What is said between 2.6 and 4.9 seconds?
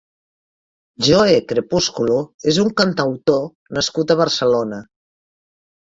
un cantautor nascut a Barcelona.